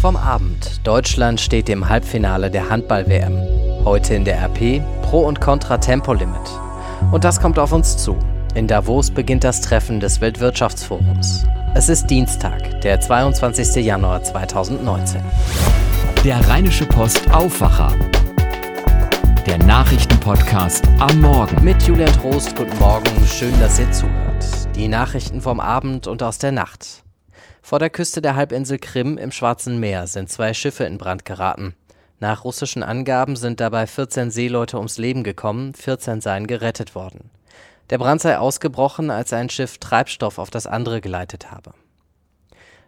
vom 0.00 0.16
Abend. 0.16 0.80
Deutschland 0.84 1.40
steht 1.42 1.68
im 1.68 1.86
Halbfinale 1.86 2.50
der 2.50 2.70
Handball-WM. 2.70 3.84
Heute 3.84 4.14
in 4.14 4.24
der 4.24 4.38
RP 4.38 4.82
Pro 5.02 5.20
und 5.20 5.42
Contra 5.42 5.76
Tempolimit. 5.76 6.40
Und 7.12 7.24
das 7.24 7.38
kommt 7.38 7.58
auf 7.58 7.72
uns 7.72 7.98
zu. 7.98 8.18
In 8.54 8.66
Davos 8.66 9.10
beginnt 9.10 9.44
das 9.44 9.60
Treffen 9.60 10.00
des 10.00 10.22
Weltwirtschaftsforums. 10.22 11.44
Es 11.74 11.90
ist 11.90 12.06
Dienstag, 12.06 12.80
der 12.80 12.98
22. 13.00 13.84
Januar 13.84 14.22
2019. 14.22 15.20
Der 16.24 16.48
Rheinische 16.48 16.86
Post 16.86 17.30
Aufwacher. 17.30 17.92
Der 19.46 19.58
Nachrichtenpodcast 19.58 20.88
am 20.98 21.20
Morgen. 21.20 21.62
Mit 21.62 21.82
Julian 21.82 22.12
Trost, 22.14 22.56
guten 22.56 22.78
Morgen, 22.78 23.26
schön, 23.26 23.58
dass 23.60 23.78
ihr 23.78 23.90
zuhört. 23.92 24.46
Die 24.74 24.88
Nachrichten 24.88 25.42
vom 25.42 25.60
Abend 25.60 26.06
und 26.06 26.22
aus 26.22 26.38
der 26.38 26.52
Nacht. 26.52 27.04
Vor 27.62 27.78
der 27.78 27.90
Küste 27.90 28.22
der 28.22 28.36
Halbinsel 28.36 28.78
Krim 28.78 29.18
im 29.18 29.32
Schwarzen 29.32 29.78
Meer 29.78 30.06
sind 30.06 30.30
zwei 30.30 30.54
Schiffe 30.54 30.84
in 30.84 30.98
Brand 30.98 31.24
geraten. 31.24 31.74
Nach 32.18 32.44
russischen 32.44 32.82
Angaben 32.82 33.36
sind 33.36 33.60
dabei 33.60 33.86
14 33.86 34.30
Seeleute 34.30 34.76
ums 34.76 34.98
Leben 34.98 35.24
gekommen, 35.24 35.74
14 35.74 36.20
seien 36.20 36.46
gerettet 36.46 36.94
worden. 36.94 37.30
Der 37.90 37.98
Brand 37.98 38.20
sei 38.20 38.38
ausgebrochen, 38.38 39.10
als 39.10 39.32
ein 39.32 39.50
Schiff 39.50 39.78
Treibstoff 39.78 40.38
auf 40.38 40.50
das 40.50 40.66
andere 40.66 41.00
geleitet 41.00 41.50
habe. 41.50 41.72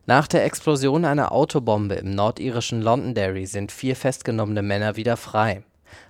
Nach 0.07 0.27
der 0.27 0.45
Explosion 0.45 1.05
einer 1.05 1.33
Autobombe 1.33 1.95
im 1.95 2.15
nordirischen 2.15 2.83
Londonderry 2.83 3.47
sind 3.47 3.73
vier 3.73 3.95
festgenommene 3.95 4.63
Männer 4.63 4.97
wieder 4.97 5.17
frei. 5.17 5.63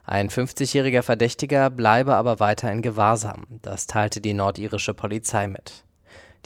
Ein 0.04 0.30
50-jähriger 0.30 1.02
Verdächtiger 1.02 1.70
bleibe 1.70 2.14
aber 2.14 2.40
weiter 2.40 2.72
in 2.72 2.82
Gewahrsam, 2.82 3.46
das 3.62 3.86
teilte 3.86 4.20
die 4.20 4.34
nordirische 4.34 4.94
Polizei 4.94 5.46
mit. 5.46 5.84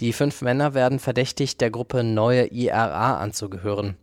Die 0.00 0.12
fünf 0.12 0.42
Männer 0.42 0.74
werden 0.74 0.98
verdächtigt, 0.98 1.60
der 1.62 1.70
Gruppe 1.70 2.04
Neue 2.04 2.48
IRA 2.52 3.18
anzugehören. 3.18 3.96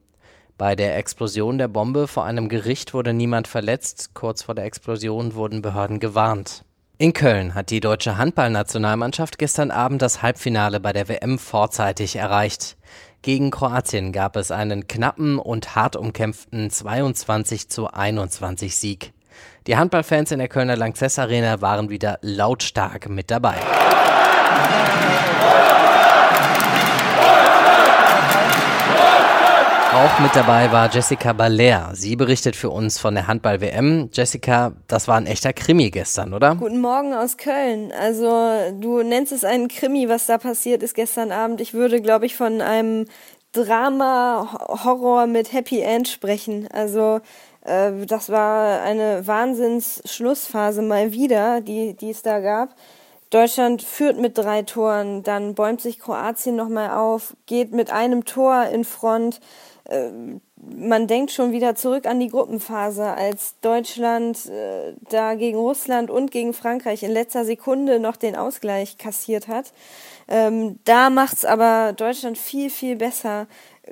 Bei 0.58 0.76
der 0.76 0.98
Explosion 0.98 1.60
der 1.60 1.68
Bombe 1.68 2.08
vor 2.08 2.26
einem 2.26 2.50
Gericht 2.50 2.96
wurde 2.96 3.13
niemand 3.13 3.48
verletzt, 3.48 4.12
kurz 4.16 4.44
vor 4.44 4.55
der 4.55 4.66
Explosion 4.66 5.35
wurden 5.35 5.62
Behörden 5.62 6.00
gewarnt. 6.00 6.66
In 6.98 7.13
Köln 7.13 7.54
hat 7.54 7.70
die 7.70 7.80
deutsche 7.80 8.18
Handballnationalmannschaft 8.18 9.38
gestern 9.38 9.72
Abend 9.72 10.02
das 10.02 10.22
Halbfinale 10.22 10.80
bei 10.80 10.94
der 10.94 11.10
WM 11.10 11.38
vorzeitig 11.38 12.16
erreicht. 12.16 12.78
Gegen 13.22 13.52
Kroatien 13.52 14.12
gab 14.12 14.35
es 14.35 14.52
einen 14.52 14.88
knappen 14.88 15.38
und 15.38 15.76
hart 15.76 15.96
umkämpften 15.96 16.70
22 16.70 17.70
zu 17.70 17.88
21 17.88 18.76
Sieg. 18.76 19.13
Die 19.68 19.78
Handballfans 19.78 20.32
in 20.32 20.40
der 20.40 20.48
Kölner 20.48 20.76
Lanxess 20.76 21.20
Arena 21.20 21.62
waren 21.62 21.90
wieder 21.90 22.20
lautstark 22.22 23.10
mit 23.10 23.30
dabei. 23.32 23.55
Auch 29.93 30.20
mit 30.20 30.35
dabei 30.35 30.71
war 30.71 30.91
Jessica 30.91 31.34
Baller. 31.34 31.91
Sie 31.93 32.15
berichtet 32.15 32.55
für 32.55 32.71
uns 32.71 32.99
von 32.99 33.13
der 33.13 33.27
Handball-WM. 33.27 34.10
Jessica, 34.12 34.73
das 34.87 35.07
war 35.07 35.18
ein 35.18 35.27
echter 35.27 35.54
Krimi 35.54 35.91
gestern, 35.91 36.34
oder? 36.34 36.55
Guten 36.55 36.82
Morgen 36.82 37.13
aus 37.13 37.37
Köln. 37.37 37.91
Also, 37.91 38.71
du 38.79 39.01
nennst 39.04 39.32
es 39.32 39.43
einen 39.43 39.70
Krimi, 39.70 40.10
was 40.10 40.26
da 40.26 40.37
passiert 40.37 40.84
ist 40.84 40.95
gestern 40.95 41.32
Abend. 41.32 41.62
Ich 41.62 41.73
würde, 41.73 42.01
glaube 42.01 42.26
ich, 42.26 42.35
von 42.35 42.60
einem 42.60 43.05
Drama-Horror 43.54 45.27
mit 45.27 45.54
Happy 45.54 45.79
End 45.82 46.07
sprechen. 46.07 46.67
Also, 46.73 47.21
äh, 47.63 47.91
das 48.05 48.29
war 48.29 48.82
eine 48.82 49.26
Wahnsinns-Schlussphase 49.26 50.82
mal 50.82 51.13
wieder, 51.13 51.62
die, 51.62 51.93
die 51.95 52.10
es 52.10 52.23
da 52.23 52.40
gab. 52.40 52.76
Deutschland 53.34 53.81
führt 53.81 54.20
mit 54.20 54.37
drei 54.37 54.62
Toren, 54.62 55.23
dann 55.23 55.55
bäumt 55.55 55.81
sich 55.81 55.99
Kroatien 55.99 56.55
nochmal 56.55 56.91
auf, 56.91 57.35
geht 57.48 57.71
mit 57.71 57.91
einem 57.91 58.26
Tor 58.26 58.65
in 58.65 58.84
Front. 58.84 59.39
Ähm, 59.89 60.39
man 60.55 61.07
denkt 61.07 61.31
schon 61.31 61.51
wieder 61.51 61.76
zurück 61.76 62.05
an 62.05 62.20
die 62.20 62.29
Gruppenphase, 62.29 63.05
als 63.05 63.55
Deutschland 63.61 64.45
äh, 64.45 64.94
da 65.09 65.34
gegen 65.34 65.57
Russland 65.57 66.11
und 66.11 66.29
gegen 66.29 66.53
Frankreich 66.53 67.01
in 67.01 67.11
letzter 67.11 67.43
Sekunde 67.43 67.99
noch 67.99 68.17
den 68.17 68.35
Ausgleich 68.35 68.97
kassiert 68.97 69.47
hat. 69.47 69.73
Ähm, 70.27 70.79
da 70.85 71.09
macht's 71.09 71.43
aber 71.43 71.93
Deutschland 71.93 72.38
viel, 72.38 72.69
viel 72.69 72.95
besser 72.95 73.47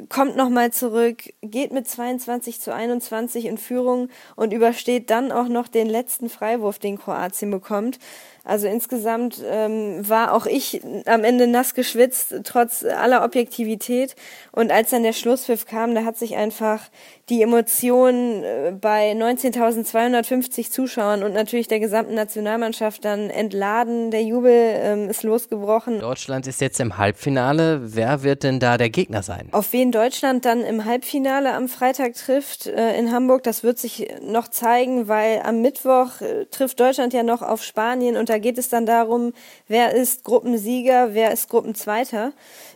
kommt 0.10 0.38
nochmal 0.38 0.72
zurück, 0.72 1.34
geht 1.42 1.74
mit 1.74 1.88
22 1.88 2.62
zu 2.62 2.74
21 2.74 3.46
in 3.46 3.58
Führung 3.58 4.10
und 4.36 4.54
übersteht 4.54 5.10
dann 5.10 5.32
auch 5.32 5.48
noch 5.48 5.68
den 5.68 5.88
letzten 5.88 6.30
Freiwurf, 6.30 6.80
den 6.80 6.98
Kroatien 6.98 7.52
bekommt. 7.52 8.00
Also 8.44 8.68
insgesamt 8.68 9.44
ähm, 9.48 10.08
war 10.08 10.34
auch 10.34 10.48
ich 10.48 10.82
am 11.06 11.24
Ende 11.24 11.46
nass 11.46 11.76
geschwitzt, 11.76 12.34
trotz 12.44 12.84
aller 12.84 13.24
Objektivität. 13.24 14.16
Und 14.52 14.72
als 14.72 14.90
dann 14.90 15.04
der 15.04 15.14
Schlusspfiff 15.14 15.68
kam, 15.68 15.94
da 15.94 16.06
hat 16.06 16.18
sich 16.18 16.36
einfach 16.36 16.82
die 17.30 17.44
Emotion 17.44 18.44
äh, 18.44 18.74
bei 18.80 19.12
19.250 19.12 20.72
Zuschauern 20.72 21.22
und 21.24 21.34
natürlich 21.34 21.68
der 21.68 21.80
gesamten 21.80 22.16
Nationalmannschaft 22.16 23.06
dann 23.06 23.30
entladen. 23.30 24.10
Der 24.10 24.24
Jubel 24.24 24.52
ähm, 24.52 25.10
ist 25.10 25.22
losgebrochen. 25.22 26.00
Deutschland 26.00 26.48
ist 26.48 26.62
jetzt 26.62 26.80
im 26.80 26.98
Halbfinale. 26.98 27.94
Wer 27.96 28.24
wird 28.24 28.42
denn 28.42 28.60
da 28.60 28.78
der 28.78 28.90
Gegner 28.90 29.22
sein? 29.22 29.50
Auf 29.52 29.72
wen 29.72 29.81
Deutschland 29.90 30.44
dann 30.44 30.66
im 30.66 30.84
Halbfinale 30.84 31.54
am 31.54 31.70
Freitag 31.70 32.14
trifft 32.14 32.68
äh, 32.68 32.96
in 33.00 33.14
Hamburg, 33.14 33.42
das 33.44 33.64
wird 33.64 33.80
sich 33.80 34.08
noch 34.22 34.50
zeigen, 34.50 35.08
weil 35.08 35.42
am 35.46 35.62
Mittwoch 35.62 36.20
äh, 36.20 36.46
trifft 36.52 36.78
Deutschland 36.82 37.14
ja 37.14 37.24
noch 37.24 37.42
auf 37.42 37.64
Spanien 37.64 38.18
und 38.18 38.28
da 38.30 38.38
geht 38.38 38.58
es 38.58 38.68
dann 38.68 38.86
darum, 38.86 39.34
wer 39.68 39.96
ist 39.96 40.26
Gruppensieger, 40.26 41.14
wer 41.14 41.32
ist 41.32 41.50
Gruppenzweiter. 41.50 42.34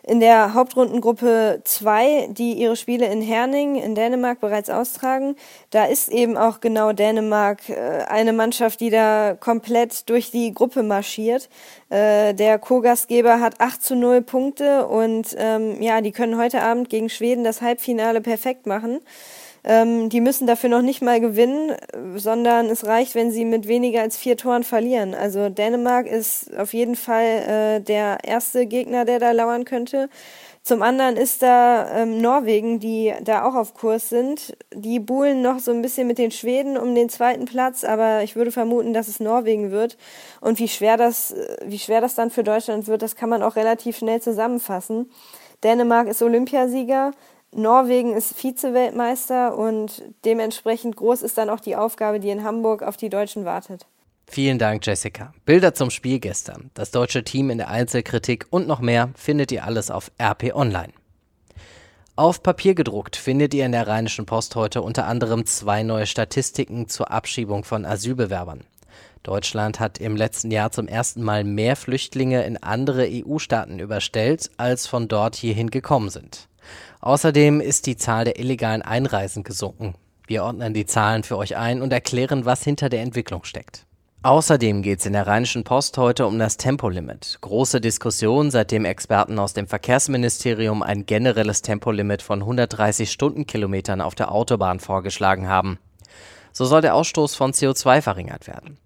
In 0.08 0.20
der 0.20 0.54
Hauptrundengruppe 0.54 1.62
2, 1.64 2.30
die 2.32 2.54
ihre 2.54 2.76
Spiele 2.76 3.08
in 3.08 3.22
Herning 3.22 3.76
in 3.76 3.94
Dänemark 3.94 4.40
bereits 4.40 4.70
austragen, 4.70 5.36
da 5.72 5.86
ist 5.86 6.10
eben 6.10 6.38
auch 6.38 6.62
genau 6.62 6.94
Dänemark 6.94 7.70
äh, 7.70 8.06
eine 8.08 8.32
Mannschaft, 8.32 8.80
die 8.80 8.90
da 8.90 9.36
komplett 9.38 10.10
durch 10.10 10.32
die 10.32 10.54
Gruppe 10.54 10.82
marschiert. 10.82 11.50
Äh, 11.90 12.34
der 12.34 12.58
Co-Gastgeber 12.58 13.40
hat 13.40 13.60
8 13.60 13.84
zu 13.84 13.96
0 13.96 14.22
Punkte 14.22 14.88
und 14.88 15.36
ähm, 15.38 15.82
ja, 15.82 16.02
die 16.02 16.12
können 16.12 16.38
heute 16.38 16.62
Abend 16.62 16.90
gegen 16.96 17.10
Schweden 17.10 17.44
das 17.44 17.62
Halbfinale 17.62 18.22
perfekt 18.22 18.68
machen. 18.68 19.02
Ähm, 19.66 20.10
die 20.10 20.22
müssen 20.22 20.48
dafür 20.48 20.70
noch 20.70 20.82
nicht 20.82 21.02
mal 21.02 21.20
gewinnen, 21.20 21.76
sondern 22.16 22.68
es 22.68 22.86
reicht, 22.86 23.16
wenn 23.16 23.32
sie 23.32 23.44
mit 23.44 23.68
weniger 23.68 24.02
als 24.02 24.16
vier 24.16 24.38
Toren 24.38 24.64
verlieren. 24.64 25.14
Also 25.14 25.50
Dänemark 25.50 26.08
ist 26.08 26.56
auf 26.56 26.74
jeden 26.74 26.96
Fall 26.96 27.26
äh, 27.26 27.82
der 27.82 28.20
erste 28.24 28.66
Gegner, 28.66 29.04
der 29.04 29.20
da 29.20 29.32
lauern 29.32 29.66
könnte. 29.66 30.08
Zum 30.62 30.82
anderen 30.82 31.18
ist 31.18 31.44
da 31.44 32.02
ähm, 32.02 32.22
Norwegen, 32.22 32.80
die 32.80 33.14
da 33.24 33.44
auch 33.44 33.56
auf 33.56 33.74
Kurs 33.74 34.10
sind. 34.10 34.58
Die 34.74 35.00
buhlen 35.00 35.42
noch 35.42 35.60
so 35.60 35.72
ein 35.72 35.82
bisschen 35.82 36.08
mit 36.08 36.18
den 36.18 36.32
Schweden 36.32 36.78
um 36.78 36.96
den 36.96 37.10
zweiten 37.10 37.46
Platz, 37.46 37.84
aber 37.84 38.24
ich 38.24 38.36
würde 38.36 38.52
vermuten, 38.52 38.94
dass 38.94 39.08
es 39.08 39.20
Norwegen 39.20 39.70
wird. 39.70 39.98
Und 40.42 40.58
wie 40.60 40.68
schwer 40.68 40.96
das, 40.96 41.32
äh, 41.32 41.58
wie 41.66 41.80
schwer 41.80 42.02
das 42.02 42.16
dann 42.16 42.32
für 42.32 42.44
Deutschland 42.44 42.88
wird, 42.88 43.02
das 43.02 43.16
kann 43.16 43.30
man 43.30 43.44
auch 43.44 43.56
relativ 43.56 43.98
schnell 43.98 44.22
zusammenfassen. 44.22 45.10
Dänemark 45.66 46.08
ist 46.08 46.22
Olympiasieger, 46.22 47.12
Norwegen 47.52 48.14
ist 48.14 48.36
Vize-Weltmeister 48.36 49.58
und 49.58 50.04
dementsprechend 50.24 50.96
groß 50.96 51.24
ist 51.24 51.40
dann 51.40 51.50
auch 51.50 51.60
die 51.60 51.76
Aufgabe, 51.76 52.20
die 52.20 52.30
in 52.30 52.44
Hamburg 52.44 52.84
auf 52.84 52.98
die 52.98 53.10
Deutschen 53.10 53.46
wartet. 53.46 53.88
Vielen 54.28 54.60
Dank, 54.60 54.86
Jessica. 54.86 55.34
Bilder 55.44 55.74
zum 55.74 55.90
Spiel 55.90 56.20
gestern, 56.20 56.70
das 56.76 56.92
deutsche 56.92 57.24
Team 57.24 57.50
in 57.50 57.58
der 57.58 57.70
Einzelkritik 57.70 58.46
und 58.52 58.68
noch 58.68 58.80
mehr 58.80 59.10
findet 59.16 59.52
ihr 59.52 59.66
alles 59.66 59.90
auf 59.90 60.12
RP 60.22 60.54
Online. 60.54 60.94
Auf 62.16 62.44
Papier 62.44 62.76
gedruckt 62.76 63.16
findet 63.16 63.56
ihr 63.56 63.66
in 63.66 63.72
der 63.72 63.88
Rheinischen 63.88 64.28
Post 64.28 64.56
heute 64.56 64.84
unter 64.84 65.08
anderem 65.08 65.48
zwei 65.48 65.82
neue 65.82 66.06
Statistiken 66.06 66.88
zur 66.90 67.10
Abschiebung 67.10 67.64
von 67.64 67.86
Asylbewerbern. 67.86 68.66
Deutschland 69.26 69.80
hat 69.80 69.98
im 69.98 70.16
letzten 70.16 70.52
Jahr 70.52 70.72
zum 70.72 70.88
ersten 70.88 71.24
Mal 71.24 71.44
mehr 71.44 71.76
Flüchtlinge 71.76 72.44
in 72.46 72.62
andere 72.62 73.08
EU-Staaten 73.10 73.80
überstellt, 73.80 74.52
als 74.58 74.86
von 74.86 75.08
dort 75.08 75.36
hierhin 75.36 75.72
gekommen 75.72 76.10
sind. 76.10 76.48
Außerdem 77.02 77.60
ist 77.60 77.88
die 77.88 77.98
Zahl 77.98 78.26
der 78.26 78.40
illegalen 78.40 78.84
Einreisen 78.84 79.44
gesunken. 79.44 79.96
Wir 80.28 80.44
ordnen 80.44 80.76
die 80.76 80.86
Zahlen 80.86 81.24
für 81.24 81.38
euch 81.38 81.58
ein 81.58 81.82
und 81.82 81.92
erklären, 81.92 82.46
was 82.46 82.64
hinter 82.64 82.90
der 82.90 83.02
Entwicklung 83.02 83.44
steckt. 83.44 83.86
Außerdem 84.22 84.82
geht 84.82 85.00
es 85.00 85.06
in 85.06 85.14
der 85.14 85.28
Rheinischen 85.28 85.64
Post 85.64 85.98
heute 85.98 86.26
um 86.26 86.40
das 86.40 86.58
Tempolimit. 86.58 87.38
Große 87.42 87.82
Diskussion, 87.82 88.50
seitdem 88.50 88.86
Experten 88.86 89.38
aus 89.38 89.54
dem 89.54 89.68
Verkehrsministerium 89.68 90.82
ein 90.82 91.06
generelles 91.06 91.62
Tempolimit 91.62 92.22
von 92.22 92.42
130 92.42 93.12
Stundenkilometern 93.12 94.02
auf 94.02 94.16
der 94.16 94.32
Autobahn 94.32 94.80
vorgeschlagen 94.80 95.48
haben. 95.48 95.78
So 96.52 96.66
soll 96.66 96.82
der 96.82 96.96
Ausstoß 96.96 97.36
von 97.36 97.52
CO2 97.54 98.02
verringert 98.02 98.48
werden. 98.48 98.78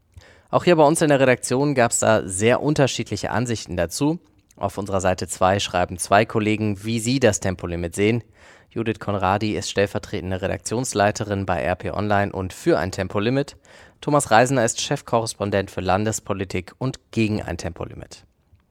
Auch 0.51 0.63
hier 0.63 0.75
bei 0.75 0.83
uns 0.83 1.01
in 1.01 1.09
der 1.09 1.19
Redaktion 1.19 1.75
gab 1.75 1.91
es 1.91 1.99
da 1.99 2.27
sehr 2.27 2.61
unterschiedliche 2.61 3.29
Ansichten 3.29 3.77
dazu. 3.77 4.19
Auf 4.55 4.79
unserer 4.79 4.99
Seite 4.99 5.27
2 5.27 5.59
schreiben 5.59 5.99
zwei 5.99 6.25
Kollegen, 6.25 6.83
wie 6.83 6.99
sie 6.99 7.19
das 7.19 7.39
Tempolimit 7.39 7.95
sehen. 7.95 8.23
Judith 8.71 8.99
Konradi 8.99 9.55
ist 9.55 9.69
stellvertretende 9.69 10.41
Redaktionsleiterin 10.41 11.45
bei 11.45 11.63
RP 11.63 11.93
Online 11.93 12.31
und 12.31 12.51
für 12.53 12.79
ein 12.79 12.91
Tempolimit. 12.91 13.57
Thomas 14.01 14.31
Reisner 14.31 14.65
ist 14.65 14.81
Chefkorrespondent 14.81 15.69
für 15.69 15.81
Landespolitik 15.81 16.73
und 16.79 17.11
gegen 17.11 17.41
ein 17.43 17.57
Tempolimit. 17.57 18.25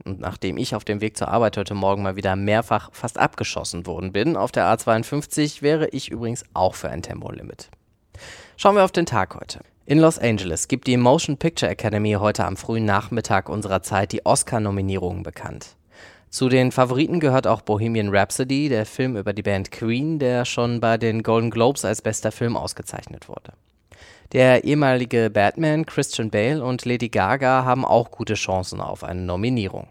und 0.05 0.21
nachdem 0.21 0.57
ich 0.57 0.75
auf 0.75 0.85
dem 0.85 1.01
Weg 1.01 1.17
zur 1.17 1.29
Arbeit 1.29 1.57
heute 1.57 1.75
Morgen 1.75 2.03
mal 2.03 2.17
wieder 2.17 2.35
mehrfach 2.35 2.91
fast 2.93 3.19
abgeschossen 3.19 3.87
worden 3.87 4.13
bin 4.13 4.37
auf 4.37 4.53
der 4.53 4.65
A52, 4.67 5.63
wäre 5.63 5.89
ich 5.89 6.11
übrigens 6.11 6.45
auch 6.55 6.75
für 6.75 6.89
ein 6.89 7.03
Tempolimit. 7.03 7.69
Schauen 8.57 8.75
wir 8.75 8.85
auf 8.85 8.93
den 8.93 9.07
Tag 9.07 9.35
heute. 9.35 9.61
In 9.89 10.01
Los 10.01 10.19
Angeles 10.19 10.69
gibt 10.69 10.87
die 10.87 10.99
Motion 10.99 11.39
Picture 11.39 11.73
Academy 11.73 12.13
heute 12.13 12.45
am 12.45 12.59
frühen 12.59 12.85
Nachmittag 12.85 13.49
unserer 13.49 13.83
Zeit 13.83 14.13
die 14.13 14.27
Oscar-Nominierungen 14.27 15.23
bekannt. 15.23 15.77
Zu 16.29 16.51
den 16.51 16.73
Favoriten 16.73 17.21
gehört 17.21 17.47
auch 17.47 17.63
Bohemian 17.63 18.15
Rhapsody, 18.15 18.69
der 18.69 18.85
Film 18.85 19.17
über 19.17 19.33
die 19.33 19.41
Band 19.41 19.71
Queen, 19.71 20.19
der 20.19 20.45
schon 20.45 20.81
bei 20.81 20.99
den 20.99 21.23
Golden 21.23 21.51
Globes 21.51 21.87
als 21.87 22.03
bester 22.03 22.33
Film 22.33 22.55
ausgezeichnet 22.55 23.31
wurde. 23.31 23.55
Der 24.33 24.65
ehemalige 24.65 25.31
Batman 25.31 25.87
Christian 25.87 26.29
Bale 26.29 26.63
und 26.63 26.85
Lady 26.85 27.09
Gaga 27.09 27.65
haben 27.65 27.87
auch 27.87 28.11
gute 28.11 28.35
Chancen 28.35 28.83
auf 28.83 29.03
eine 29.03 29.23
Nominierung. 29.23 29.89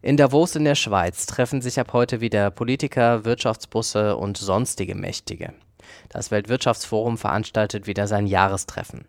In 0.00 0.16
Davos 0.16 0.56
in 0.56 0.64
der 0.64 0.74
Schweiz 0.74 1.26
treffen 1.26 1.60
sich 1.60 1.78
ab 1.78 1.92
heute 1.92 2.22
wieder 2.22 2.50
Politiker, 2.50 3.26
Wirtschaftsbusse 3.26 4.16
und 4.16 4.38
sonstige 4.38 4.94
Mächtige. 4.94 5.52
Das 6.08 6.30
Weltwirtschaftsforum 6.30 7.18
veranstaltet 7.18 7.86
wieder 7.86 8.06
sein 8.06 8.26
Jahrestreffen. 8.26 9.06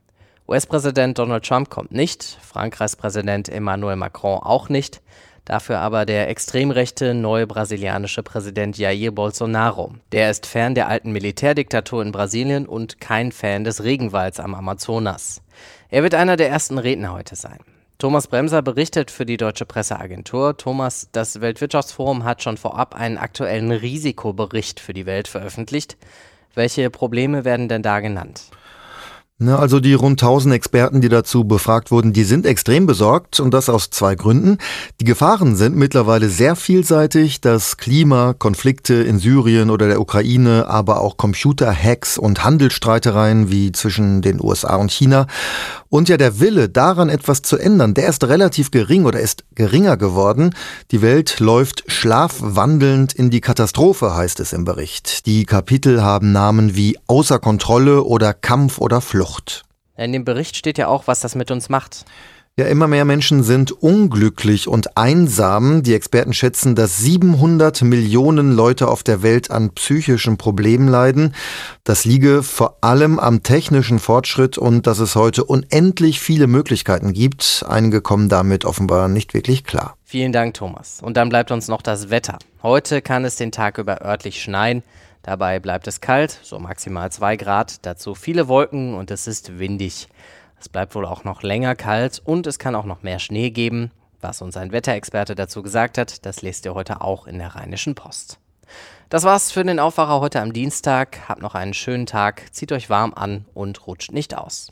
US-Präsident 0.48 1.18
Donald 1.18 1.46
Trump 1.46 1.70
kommt 1.70 1.92
nicht, 1.92 2.24
Frankreichs 2.42 2.96
Präsident 2.96 3.50
Emmanuel 3.50 3.98
Macron 3.98 4.40
auch 4.42 4.70
nicht, 4.70 5.02
Dafür 5.48 5.80
aber 5.80 6.06
der 6.06 6.28
extrem 6.28 6.72
rechte 6.72 7.14
neue 7.14 7.48
brasilianische 7.48 8.22
Präsident 8.22 8.78
Jair 8.78 9.12
Bolsonaro. 9.12 9.94
Der 10.12 10.30
ist 10.30 10.46
Fan 10.46 10.76
der 10.76 10.90
alten 10.90 11.14
Militärdiktatur 11.14 12.02
in 12.02 12.12
Brasilien 12.12 12.66
und 12.66 13.00
kein 13.00 13.32
Fan 13.32 13.64
des 13.64 13.82
Regenwalds 13.82 14.42
am 14.42 14.54
Amazonas. 14.54 15.42
Er 15.88 16.04
wird 16.04 16.16
einer 16.16 16.36
der 16.36 16.50
ersten 16.50 16.78
Redner 16.78 17.14
heute 17.14 17.38
sein. 17.38 17.60
Thomas 17.98 18.28
Bremser 18.28 18.62
berichtet 18.62 19.10
für 19.10 19.26
die 19.26 19.38
Deutsche 19.38 19.66
Presseagentur. 19.66 20.58
Thomas, 20.58 21.08
das 21.14 21.40
Weltwirtschaftsforum 21.40 22.26
hat 22.26 22.44
schon 22.44 22.58
vorab 22.58 22.94
einen 22.94 23.18
aktuellen 23.18 23.72
Risikobericht 23.72 24.82
für 24.82 24.94
die 24.94 25.06
Welt 25.06 25.30
veröffentlicht. 25.30 25.96
Welche 26.58 26.90
Probleme 26.90 27.46
werden 27.46 27.70
denn 27.70 27.84
da 27.84 28.00
genannt? 28.00 28.46
Na, 29.38 29.60
also 29.60 29.80
die 29.80 29.94
rund 29.94 30.20
1000 30.20 30.56
Experten, 30.56 31.00
die 31.00 31.10
dazu 31.10 31.44
befragt 31.44 31.92
wurden, 31.92 32.12
die 32.12 32.24
sind 32.24 32.48
extrem 32.48 32.88
besorgt 32.88 33.40
und 33.40 33.54
das 33.54 33.70
aus 33.70 33.92
zwei 33.92 34.16
Gründen. 34.16 34.58
Die 35.00 35.06
Gefahren 35.06 35.56
sind 35.56 35.76
mittlerweile 35.76 36.30
sehr 36.30 36.56
vielseitig. 36.56 37.40
Das 37.42 37.78
Klima, 37.78 38.34
Konflikte 38.34 38.96
in 38.96 39.20
Syrien 39.20 39.70
oder 39.70 39.88
der 39.88 40.02
Ukraine, 40.02 40.66
aber 40.66 41.02
auch 41.02 41.18
Computerhacks 41.18 42.18
und 42.18 42.44
Handelsstreitereien 42.44 43.52
wie 43.52 43.72
zwischen 43.72 44.24
den 44.24 44.42
USA 44.42 44.78
und 44.78 44.92
China. 44.92 45.28
Und 45.90 46.10
ja, 46.10 46.18
der 46.18 46.40
Wille, 46.40 46.70
daran 46.70 47.10
etwas 47.10 47.42
zu 47.42 47.58
ändern, 47.58 47.94
der 47.94 48.10
ist 48.10 48.24
relativ 48.26 48.72
gering 48.72 49.06
oder 49.06 49.20
ist 49.20 49.46
geringer 49.56 49.96
geworden. 49.96 50.54
Die 50.92 51.02
Welt 51.02 51.40
läuft 51.40 51.84
schlafwandelnd 51.88 53.14
in 53.14 53.30
die 53.30 53.42
Katastrophe, 53.42 54.16
heißt 54.16 54.40
es 54.40 54.54
im 54.54 54.66
Bericht. 54.66 55.26
Die 55.26 55.46
Kapitel 55.46 56.04
haben 56.04 56.32
Namen 56.32 56.76
wie 56.76 56.98
Außer 57.08 57.40
Kontrolle 57.40 58.04
oder 58.04 58.34
Kampf 58.34 58.80
oder 58.80 59.00
Flucht. 59.02 59.64
In 59.96 60.12
dem 60.12 60.26
Bericht 60.26 60.56
steht 60.56 60.78
ja 60.78 60.88
auch, 60.88 61.08
was 61.08 61.22
das 61.22 61.36
mit 61.36 61.50
uns 61.50 61.70
macht. 61.70 62.06
Ja, 62.60 62.66
immer 62.66 62.88
mehr 62.88 63.06
Menschen 63.06 63.44
sind 63.44 63.72
unglücklich 63.72 64.68
und 64.68 64.98
einsam. 64.98 65.84
Die 65.84 65.94
Experten 65.94 66.34
schätzen, 66.34 66.74
dass 66.74 66.98
700 66.98 67.84
Millionen 67.84 68.52
Leute 68.52 68.88
auf 68.88 69.04
der 69.04 69.22
Welt 69.22 69.52
an 69.52 69.76
psychischen 69.76 70.38
Problemen 70.38 70.88
leiden. 70.88 71.36
Das 71.84 72.04
liege 72.04 72.42
vor 72.42 72.80
allem 72.82 73.20
am 73.20 73.44
technischen 73.44 74.00
Fortschritt 74.00 74.58
und 74.58 74.88
dass 74.88 74.98
es 74.98 75.16
heute 75.16 75.44
unendlich 75.44 76.20
viele 76.20 76.48
Möglichkeiten 76.48 77.14
gibt. 77.14 77.64
Einige 77.70 78.02
kommen 78.02 78.28
damit 78.28 78.66
offenbar 78.66 79.08
nicht 79.08 79.36
wirklich 79.36 79.64
klar. 79.64 79.96
Vielen 80.04 80.32
Dank, 80.32 80.56
Thomas. 80.56 80.98
Und 81.04 81.16
dann 81.16 81.30
bleibt 81.30 81.52
uns 81.52 81.68
noch 81.68 81.84
das 81.84 82.10
Wetter. 82.10 82.40
Heute 82.64 83.04
kann 83.04 83.24
es 83.24 83.36
den 83.36 83.52
Tag 83.52 83.78
über 83.78 84.02
örtlich 84.02 84.42
schneien. 84.42 84.82
Dabei 85.22 85.60
bleibt 85.60 85.88
es 85.88 86.02
kalt, 86.02 86.40
so 86.42 86.58
maximal 86.58 87.12
2 87.12 87.36
Grad, 87.36 87.86
dazu 87.86 88.16
viele 88.16 88.48
Wolken 88.48 88.96
und 88.96 89.12
es 89.12 89.28
ist 89.28 89.60
windig. 89.60 90.08
Es 90.60 90.70
bleibt 90.70 90.96
wohl 90.96 91.06
auch 91.06 91.24
noch 91.24 91.44
länger 91.44 91.76
kalt 91.76 92.22
und 92.24 92.48
es 92.48 92.60
kann 92.60 92.76
auch 92.76 92.86
noch 92.86 93.04
mehr 93.04 93.20
Schnee 93.20 93.52
geben. 93.52 93.92
Was 94.22 94.42
uns 94.42 94.58
ein 94.58 94.72
Wetterexperte 94.72 95.36
dazu 95.36 95.62
gesagt 95.62 95.98
hat, 95.98 96.26
das 96.26 96.42
lest 96.42 96.66
ihr 96.66 96.74
heute 96.74 97.02
auch 97.02 97.28
in 97.28 97.38
der 97.38 97.56
Rheinischen 97.56 97.96
Post. 97.96 98.40
Das 99.10 99.24
war's 99.24 99.52
für 99.52 99.64
den 99.64 99.80
Aufwacher 99.80 100.20
heute 100.20 100.42
am 100.42 100.54
Dienstag. 100.54 101.30
Habt 101.30 101.42
noch 101.42 101.56
einen 101.56 101.74
schönen 101.74 102.06
Tag, 102.06 102.54
zieht 102.54 102.72
euch 102.72 102.90
warm 102.90 103.14
an 103.14 103.46
und 103.54 103.88
rutscht 103.88 104.12
nicht 104.12 104.38
aus. 104.38 104.70